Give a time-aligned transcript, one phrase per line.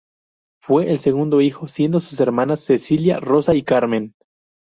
[0.63, 4.15] Fue el segundo hijo, siendo sus hermanas Cecilia, Rosa y Carmen.